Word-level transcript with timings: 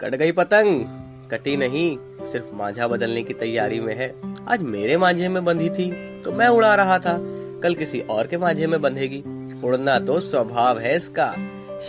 Cut 0.00 0.14
गई 0.14 0.32
पतंग। 0.32 0.84
कटी 1.30 1.56
नहीं, 1.56 1.98
सिर्फ़ 2.32 2.54
मांझा 2.54 2.88
बदलने 2.88 3.22
की 3.22 3.34
तैयारी 3.34 3.80
में 3.80 3.94
है। 3.96 4.14
आज 4.48 4.62
मेरे 4.62 4.96
मांझे 4.96 5.28
में 5.28 5.44
बंधी 5.44 5.70
थी 5.70 6.20
तो 6.22 6.32
मैं 6.32 6.48
उड़ा 6.48 6.74
रहा 6.74 6.98
था। 6.98 7.18
कल 7.62 7.74
किसी 7.74 8.00
और 8.00 8.26
के 8.26 8.38
मांझे 8.38 8.66
में 8.66 8.82
बंधेगी। 8.82 9.22
उड़ना 9.66 9.98
तो 9.98 10.20
स्वभाव 10.20 10.78
है 10.78 10.96
इसका। 10.96 11.34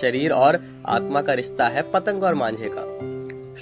शरीर 0.02 0.32
और 0.32 0.64
आत्मा 0.86 1.22
का 1.22 1.34
रिश्ता 1.34 1.68
है 1.68 1.92
पतंग 1.92 2.24
और 2.24 2.36
मांझे 2.36 2.70
का। 2.74 2.82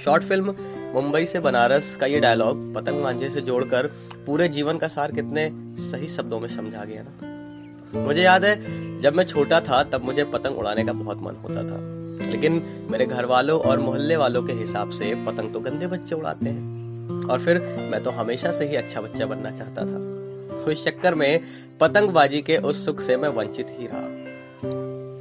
शॉर्ट 0.02 0.24
फ़िल्म 0.24 0.56
मुंबई 0.94 1.26
से 1.26 1.40
बनारस 1.40 1.96
का 1.96 2.06
ये 2.06 2.20
डायलॉग 2.20 2.74
पतंग 2.76 3.04
मांझे 3.04 3.30
से 3.30 3.42
जोड़कर 3.42 3.88
पूरे 4.26 4.48
जीवन 4.48 4.78
का 4.78 4.88
सार 4.88 5.12
कितने 5.12 5.50
सही 5.92 6.08
शब्दों 6.08 6.40
में 6.40 6.50
समझा 6.50 6.84
गया 6.86 7.04
ना। 7.08 8.04
मुझे 8.06 8.22
याद 8.22 8.46
है, 8.46 8.56
जब 9.02 9.16
मैं 9.16 9.24
छोटा 9.24 9.60
था, 9.60 9.84
तब 9.84 10.04
मुझे 10.04 10.24
पतंग 10.24 10.58
उड़ाने 10.58 10.86
का 10.86 10.94
बहुत 10.94 11.18
मन 11.18 11.36
होता 11.36 11.64
था। 11.64 11.78
लेकिन 12.32 12.62
मेरे 12.92 13.06
घर 13.06 13.26
वालों 13.26 13.60
और 13.60 13.80
मोहल्ले 13.80 14.16
वालों 14.16 14.44
के 14.44 14.54
हिसाब 14.54 14.90
से 14.90 15.16
पतंग 15.16 15.54
तो 15.54 15.60
गंदे 15.60 15.88
बच्चे 15.88 16.16
उड़ाते 16.16 16.50
हैं। 16.50 17.28
और 17.30 17.40
फिर 17.40 17.60
मैं 17.92 18.04
तो 18.04 18.12
हमेशा 18.12 18.52
से 18.52 18.66
ही 18.66 18.76
अच्छा 18.76 19.02
बच्चा 19.02 19.26
बनना 19.26 19.52
चाहता 19.52 19.82
था। 19.82 20.00
तो 20.64 20.72
इस 20.72 20.86
चक्कर 20.86 21.16
में 21.16 21.40
पतंगबाजी 21.80 22.42
के 22.42 22.58
उस 22.58 22.86
सुख 22.86 23.02
से 23.02 23.18
मैं 23.18 23.30
वंचित 23.30 23.68
ही 23.70 23.88
रहा। 23.92 24.08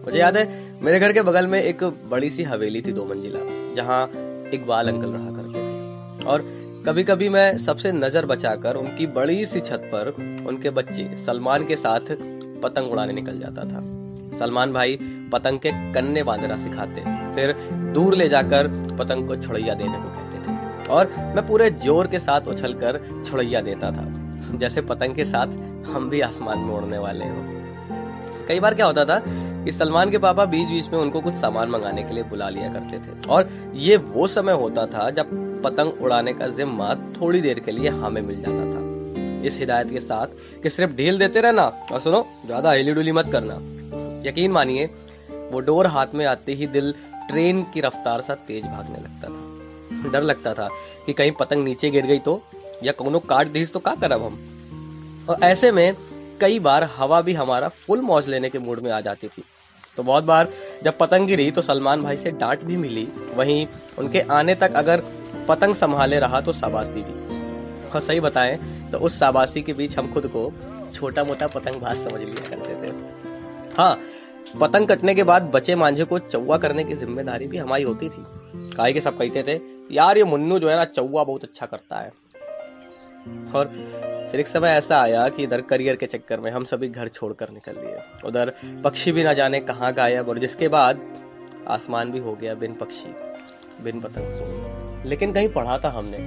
मुझे 0.05 0.19
याद 0.19 0.37
है, 0.37 0.48
मेरे 0.83 1.01
घर 1.01 1.12
के 1.12 1.23
बगल 1.23 1.47
में 1.47 1.62
एक 1.62 1.84
बड़ी 1.84 2.31
सी 2.31 2.43
हवेली 2.43 2.83
थी 2.83 2.93
दो 2.93 3.05
मंजिला, 3.05 3.75
जहाँ 3.75 4.11
इकबाल 4.55 4.89
अंकल 4.89 5.09
रहा 5.09 5.31
करते 5.31 5.62
और 6.25 6.45
कभी 6.87 7.05
कभी 7.05 7.29
मैं 7.29 7.59
सबसे 7.59 7.93
नज़र 7.93 8.27
बचाकर 8.27 8.77
उनकी 8.77 9.07
बड़ी 9.09 9.45
सी 9.47 9.61
छत 9.61 9.89
पर 9.93 10.09
उनके 10.48 10.71
बच्चे 10.71 11.05
सलमान 11.17 11.65
के 11.67 11.77
साथ 11.77 12.17
पतंग 12.62 12.93
उड़ाने 12.93 13.12
निकल 13.12 13.39
जाता 13.41 13.65
था। 13.65 13.83
सलमान 14.39 14.73
भाई 14.73 14.98
पतंग 15.33 15.59
के 15.59 15.70
कन्ने 15.93 16.23
बांधना 16.23 16.56
सिखाते, 16.59 17.00
फिर 17.34 17.53
दूर 17.95 18.15
ले 18.15 18.28
जाकर 18.28 18.69
पतंग 18.98 19.28
को 19.28 19.37
छुड़ैया 19.37 19.75
देने 19.75 19.98
को 19.98 20.09
कहते 20.11 20.39
थे। 20.43 20.89
और 20.89 21.11
मैं 21.37 21.47
पूरे 21.47 21.70
ज़ोर 21.84 22.06
के 22.06 22.19
साथ 22.19 22.48
उछल 22.48 22.75
कर 22.83 23.00
छुड़ैया 23.25 23.61
देता 23.61 23.91
था, 23.91 24.06
जैसे 24.55 24.83
पतंग 24.83 25.15
के 25.15 25.25
साथ 25.25 25.56
हम 25.87 26.09
भी 26.11 26.20
आसमान 26.20 26.59
में 26.59 26.75
उड़ने 26.75 26.98
वाले 26.98 27.25
हो। 27.27 28.47
कई 28.48 28.61
बार 28.61 28.75
क्या 28.75 28.87
होता 28.87 29.05
था 29.05 29.23
कि 29.65 29.73
सलमान 29.73 30.11
के 30.11 30.19
पापा 30.19 30.45
बीच 30.45 30.69
बीच 30.69 30.89
में 30.89 30.99
उनको 30.99 31.21
कुछ 31.21 31.35
सामान 31.35 31.69
मंगाने 31.69 32.03
के 32.03 32.15
लिए 32.15 32.25
बुला 32.25 32.49
लिया 32.49 32.73
करते 32.73 32.99
थे। 32.99 33.29
और 33.29 33.49
ये 33.75 33.97
वो 33.97 34.27
समय 34.29 34.53
होता 34.53 34.87
था 34.87 35.09
जब 35.11 35.31
पतंग 35.65 36.03
उड़ाने 36.03 36.33
का 36.33 36.47
जिम्मा 36.49 36.95
थोड़ी 37.21 37.41
देर 37.41 37.59
के 37.59 37.73
लिए 37.73 37.89
हमें 37.89 38.21
मिल 38.23 38.41
जाता 38.43 38.65
था। 38.65 38.81
इस 39.47 39.59
हिदायत 39.59 39.91
के 39.91 40.01
साथ 40.01 40.27
कि 40.63 40.71
सिर्फ़ 40.71 40.93
ढील 40.93 41.19
देते 41.19 41.41
रहना 41.41 41.63
और 41.93 42.01
सुनो, 42.01 42.27
ज़्यादा 42.47 42.73
हिली 42.73 42.93
डुली 42.93 43.13
मत 43.13 43.31
करना। 43.33 43.55
यकीन 44.29 44.53
मानिए, 44.53 44.85
वो 45.53 45.61
डोर 45.61 45.87
हाथ 45.87 46.15
में 46.15 46.25
आते 46.27 46.53
ही 46.53 46.67
दिल 46.67 46.93
ट्रेन 47.29 47.63
की 47.65 47.81
रफ्तार 47.81 48.21
सा 48.21 48.35
तेज 48.47 48.65
भागने 48.65 48.99
लगता 48.99 49.29
था। 49.29 50.11
डर 50.11 50.23
लगता 50.23 50.53
था 50.55 50.69
कि 51.07 51.13
कहीं 51.13 51.33
पतंग 51.33 51.65
नीचे 51.65 51.91
गिर 51.91 52.07
गई 52.07 52.19
तो 52.19 52.43
या 52.83 52.93
कोनो 52.93 53.19
काट 53.19 53.49
दी 53.49 53.65
तो 53.67 53.79
का 53.79 53.95
करब 53.95 54.23
हम? 54.23 54.39
और 55.31 55.43
ऐसे 55.43 55.71
में 55.73 55.97
कई 56.43 56.59
बार 56.59 56.89
हवा 56.97 57.21
भी 57.21 57.33
हमारा 57.35 57.69
फुल 57.79 58.01
मौज 58.03 58.29
लेने 58.29 58.51
के 58.51 58.59
मूड 58.59 58.81
में 58.81 58.91
आ 58.93 59.01
जाती 59.01 59.29
थी। 59.29 59.45
तो 59.97 60.03
बहुत 60.03 60.25
बार 60.25 60.49
जब 60.84 60.97
पतंग 60.99 61.27
गिरी 61.27 61.51
तो 61.51 61.62
सलमान 61.62 62.03
भाई 62.03 62.17
से 62.17 62.31
डांट 62.33 62.62
भी 62.65 62.77
मिली। 62.77 63.07
वहीं 63.34 63.67
उनके 63.99 64.21
आने 64.33 64.55
तक 64.55 64.75
अगर 64.77 65.03
पतंग 65.49 65.75
संभाले 65.75 66.19
रहा 66.21 66.41
तो 66.41 66.53
शाबाशी 66.53 67.03
भी। 67.03 67.91
और 67.91 68.01
सही 68.01 68.21
बताएँ 68.21 68.57
तो 68.93 68.99
उस 68.99 69.19
शाबाशी 69.19 69.62
के 69.62 69.73
बीच 69.73 69.97
हम 69.99 70.12
खुद 70.12 70.27
को 70.27 70.53
छोटा 70.95 71.25
मोटा 71.25 71.47
पतंग 71.49 71.81
भाज 71.81 71.97
समझ 71.99 72.21
लिया 72.21 72.49
करते 72.49 72.75
थे। 72.83 72.95
हाँ 73.77 73.99
पतंग 74.61 74.89
कटने 74.89 75.15
के 75.15 75.23
बाद 75.23 75.43
बचे 75.45 75.75
मांझे 75.75 76.05
को 76.05 76.19
चौवा 76.19 76.56
करने 76.59 76.84
की 76.84 76.95
ज़िम्मेदारी 76.95 77.47
भी 77.47 77.56
हमारी 77.56 77.83
होती 77.83 78.09
थी। 78.09 78.25
काहे 78.77 78.93
के 78.93 79.01
सब 79.01 79.19
कहते 79.19 79.43
थे, 79.43 79.61
यार, 79.91 80.19
ये 80.19 80.25
मुन्नू 80.25 80.59
जो 80.59 80.69
है 80.71 80.77
ना, 80.77 80.84
चौवा 80.84 81.25
बहुत 81.25 81.45
अच्छा 81.45 81.66
करता 81.66 82.00
है। 82.00 82.12
और 83.55 83.72
फिर 84.31 84.41
एक 84.41 84.47
समय 84.47 84.69
ऐसा 84.69 85.00
आया 85.00 85.28
कि 85.28 85.43
इधर 85.43 85.60
करियर 85.60 85.97
के 85.97 86.06
चक्कर 86.06 86.41
में 86.41 86.50
हम 86.50 86.65
सभी 86.65 86.88
घर 86.88 87.09
छोड़कर 87.09 87.50
निकल 87.50 87.72
लिए। 87.72 87.99
उधर 88.25 88.53
पक्षी 88.84 89.12
भी 89.12 89.25
ना 89.25 89.33
जाने 89.33 89.60
कहाँ 89.60 89.93
गायब, 89.93 90.28
और 90.28 90.38
जिसके 90.38 90.69
बाद 90.69 91.00
आसमान 91.69 92.10
भी 92.10 92.19
हो 92.19 92.34
गया 92.34 92.55
बिन 92.55 92.75
पक्षी, 92.75 93.15
बिन 93.84 94.00
पतंग 94.00 95.06
लेकिन 95.06 95.33
कहीं 95.33 95.49
पढ़ा 95.49 95.78
था 95.78 95.88
हमने 95.88 96.19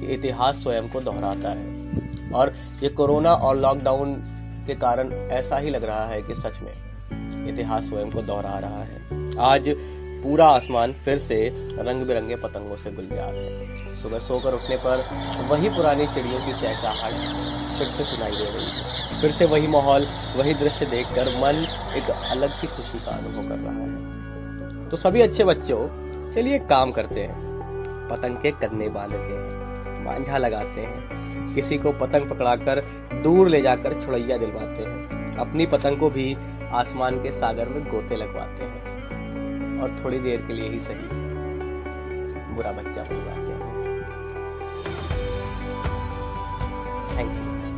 कि 0.00 0.12
इतिहास 0.14 0.62
स्वयं 0.62 0.88
को 0.88 1.00
दोहराता 1.00 1.48
है। 1.48 2.32
और 2.32 2.52
ये 2.82 2.88
कोरोना 2.88 3.32
और 3.32 3.56
लॉकडाउन 3.56 4.14
के 4.66 4.74
कारण 4.74 5.12
ऐसा 5.12 5.58
ही 5.58 5.70
लग 5.70 5.84
रहा 5.84 6.06
है 6.06 6.22
कि 6.22 6.34
सच 6.34 6.60
में 6.62 7.48
इतिहास 7.48 7.88
स्वयं 7.88 8.10
को 8.10 8.22
दोहरा 8.22 8.58
रहा 8.58 8.82
है। 8.82 9.38
आज 9.38 9.74
पूरा 10.22 10.46
आसमान 10.46 10.92
फिर 10.92 11.18
से 11.18 11.48
रंग 11.72 12.02
बिरंगे 12.02 12.36
पतंगों 12.36 12.76
से 12.76 12.90
गुलजार 12.90 13.34
है। 13.34 13.85
सुबह 14.02 14.18
सोकर 14.18 14.54
उठने 14.54 14.76
पर 14.76 15.04
वही 15.50 15.68
पुरानी 15.68 16.06
चिड़ियों 16.06 16.40
की 16.40 16.52
चहचहाहट 16.52 17.76
फिर 17.78 17.86
से 17.86 18.04
सुनाई 18.04 18.30
दे 18.30 18.44
रही 18.44 18.66
है 18.66 19.20
फिर 19.20 19.30
से 19.30 19.44
वही 19.44 19.66
माहौल, 19.66 20.06
वही 20.36 20.54
दृश्य 20.54 20.86
देखकर 20.86 21.28
मन 21.38 21.66
एक 21.96 22.10
अलग 22.10 22.52
सी 22.52 22.66
खुशी 22.66 22.98
का 22.98 23.10
अनुभव 23.10 23.48
कर 23.48 23.58
रहा 23.58 23.72
है। 23.72 24.88
तो 24.88 24.96
सभी 24.96 25.20
अच्छे 25.20 25.44
बच्चों, 25.44 26.30
चलिए 26.30 26.58
काम 26.58 26.92
करते 26.92 27.20
हैं। 27.20 27.44
पतंग 28.10 28.36
के 28.36 28.50
कन्ने 28.50 28.88
बांधते 28.88 29.32
हैं 29.32 30.04
मांझा 30.04 30.38
लगाते 30.38 30.80
हैं। 30.80 31.54
किसी 31.54 31.78
को 31.78 31.92
पतंग 31.92 32.30
पकड़ाकर 32.30 32.80
दूर 33.24 33.48
ले 33.48 33.60
जाकर 33.62 34.00
छुड़ैया 34.00 34.36
दिलवाते 34.36 34.82
हैं। 34.82 35.32
अपनी 35.38 35.66
पतंग 35.66 35.98
को 35.98 36.10
भी 36.10 36.36
आसमान 36.72 37.22
के 37.22 37.32
सागर 37.32 37.68
में 37.68 37.84
गोते 37.84 38.16
लगवाते 38.16 38.64
हैं। 38.64 39.80
और 39.82 39.96
थोड़ी 40.04 40.18
देर 40.18 40.42
के 40.42 40.52
लिए 40.52 40.68
ही 40.68 40.80
सही 40.80 41.08
बुरा 42.54 42.72
बच्चा 42.72 43.02
बन 43.02 43.24
जाते 43.24 43.52
हैं। 43.52 43.75
Thank 47.16 47.32
you 47.36 47.75